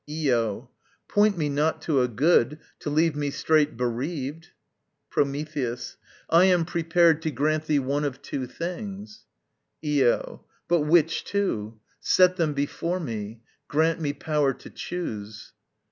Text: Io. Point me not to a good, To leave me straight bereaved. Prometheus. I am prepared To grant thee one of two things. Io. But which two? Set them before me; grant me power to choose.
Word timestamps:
Io. 0.09 0.71
Point 1.07 1.37
me 1.37 1.47
not 1.47 1.79
to 1.83 2.01
a 2.01 2.07
good, 2.07 2.57
To 2.79 2.89
leave 2.89 3.15
me 3.15 3.29
straight 3.29 3.77
bereaved. 3.77 4.47
Prometheus. 5.11 5.95
I 6.27 6.45
am 6.45 6.65
prepared 6.65 7.21
To 7.21 7.29
grant 7.29 7.65
thee 7.65 7.77
one 7.77 8.03
of 8.03 8.19
two 8.23 8.47
things. 8.47 9.27
Io. 9.85 10.43
But 10.67 10.79
which 10.79 11.23
two? 11.23 11.79
Set 11.99 12.35
them 12.35 12.55
before 12.55 12.99
me; 12.99 13.41
grant 13.67 14.01
me 14.01 14.11
power 14.13 14.55
to 14.55 14.71
choose. 14.71 15.53